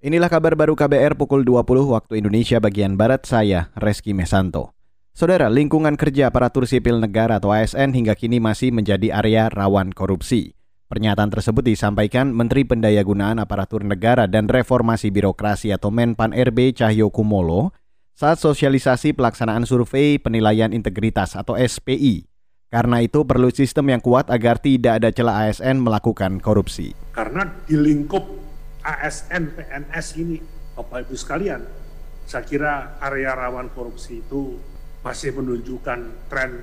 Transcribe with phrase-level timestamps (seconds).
[0.00, 4.72] Inilah kabar baru KBR pukul 20 waktu Indonesia bagian Barat saya, Reski Mesanto.
[5.12, 10.56] Saudara, lingkungan kerja aparatur sipil negara atau ASN hingga kini masih menjadi area rawan korupsi.
[10.88, 17.76] Pernyataan tersebut disampaikan Menteri Pendayagunaan Aparatur Negara dan Reformasi Birokrasi atau Menpan RB Cahyo Kumolo
[18.16, 22.24] saat sosialisasi pelaksanaan survei penilaian integritas atau SPI.
[22.72, 26.96] Karena itu perlu sistem yang kuat agar tidak ada celah ASN melakukan korupsi.
[27.12, 28.39] Karena di lingkup
[28.80, 30.38] ASN PNS ini,
[30.76, 31.60] Bapak Ibu sekalian,
[32.24, 34.56] saya kira area rawan korupsi itu
[35.04, 36.62] masih menunjukkan tren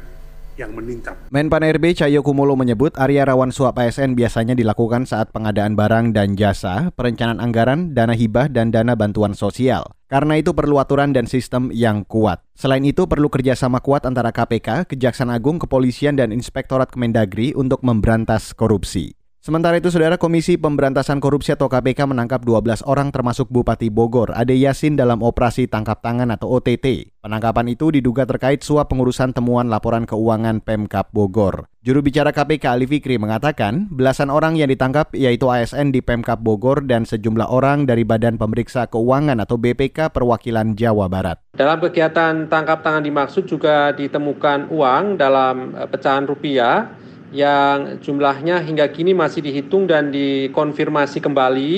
[0.58, 1.30] yang meningkat.
[1.30, 6.34] Menpan RB Cahyo Kumolo menyebut area rawan suap ASN biasanya dilakukan saat pengadaan barang dan
[6.34, 9.86] jasa, perencanaan anggaran, dana hibah, dan dana bantuan sosial.
[10.09, 12.41] Karena itu perlu aturan dan sistem yang kuat.
[12.58, 18.55] Selain itu perlu kerjasama kuat antara KPK, Kejaksaan Agung, Kepolisian, dan Inspektorat Kemendagri untuk memberantas
[18.55, 19.16] korupsi.
[19.48, 24.60] Sementara itu, Saudara Komisi Pemberantasan Korupsi atau KPK menangkap 12 orang termasuk Bupati Bogor, Ade
[24.60, 27.16] Yasin dalam operasi tangkap tangan atau OTT.
[27.23, 31.72] Penangkapan itu diduga terkait suap pengurusan temuan laporan keuangan Pemkap Bogor.
[31.80, 36.84] Juru bicara KPK Ali Fikri mengatakan, belasan orang yang ditangkap yaitu ASN di Pemkap Bogor
[36.84, 41.39] dan sejumlah orang dari Badan Pemeriksa Keuangan atau BPK Perwakilan Jawa Barat.
[41.56, 48.88] Dalam kegiatan tangkap tangan dimaksud juga ditemukan uang dalam eh, pecahan rupiah yang jumlahnya hingga
[48.92, 51.73] kini masih dihitung dan dikonfirmasi kembali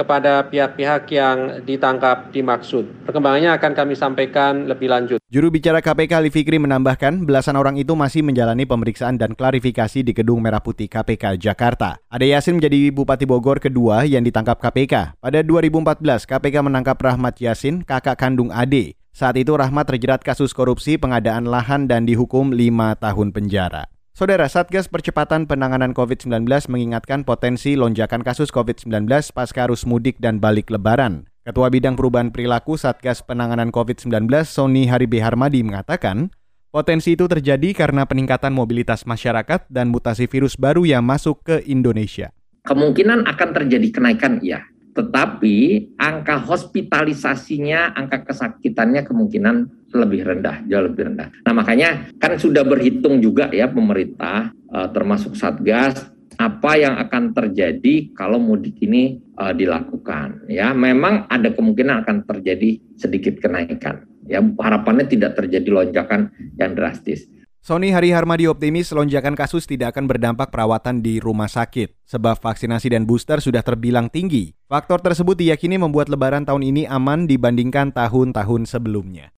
[0.00, 2.88] kepada pihak-pihak yang ditangkap dimaksud.
[3.04, 5.18] Perkembangannya akan kami sampaikan lebih lanjut.
[5.28, 10.12] Juru bicara KPK Ali Fikri menambahkan belasan orang itu masih menjalani pemeriksaan dan klarifikasi di
[10.16, 12.00] Gedung Merah Putih KPK Jakarta.
[12.08, 15.20] Ade Yasin menjadi Bupati Bogor kedua yang ditangkap KPK.
[15.20, 18.96] Pada 2014, KPK menangkap Rahmat Yasin, kakak kandung Ade.
[19.10, 23.90] Saat itu Rahmat terjerat kasus korupsi pengadaan lahan dan dihukum lima tahun penjara.
[24.10, 30.66] Saudara Satgas Percepatan Penanganan COVID-19 mengingatkan potensi lonjakan kasus COVID-19 pasca arus mudik dan balik
[30.68, 31.30] lebaran.
[31.46, 36.34] Ketua Bidang Perubahan Perilaku Satgas Penanganan COVID-19 Sony Haribe Harmadi mengatakan,
[36.74, 42.34] potensi itu terjadi karena peningkatan mobilitas masyarakat dan mutasi virus baru yang masuk ke Indonesia.
[42.66, 45.56] Kemungkinan akan terjadi kenaikan, ya tetapi
[45.96, 49.56] angka hospitalisasinya, angka kesakitannya kemungkinan
[49.90, 51.28] lebih rendah, jauh lebih rendah.
[51.46, 58.16] Nah makanya kan sudah berhitung juga ya pemerintah uh, termasuk Satgas apa yang akan terjadi
[58.16, 60.48] kalau mudik ini uh, dilakukan.
[60.48, 64.08] Ya memang ada kemungkinan akan terjadi sedikit kenaikan.
[64.24, 67.28] Ya harapannya tidak terjadi lonjakan yang drastis.
[67.60, 72.88] Sony Hari Harmadi optimis lonjakan kasus tidak akan berdampak perawatan di rumah sakit, sebab vaksinasi
[72.88, 74.56] dan booster sudah terbilang tinggi.
[74.64, 79.36] Faktor tersebut diyakini membuat lebaran tahun ini aman dibandingkan tahun-tahun sebelumnya.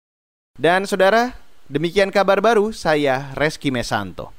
[0.61, 1.33] Dan saudara,
[1.73, 4.29] demikian kabar baru saya Reski Mesanto.